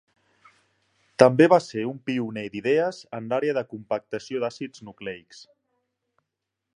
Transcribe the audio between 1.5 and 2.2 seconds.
va ser un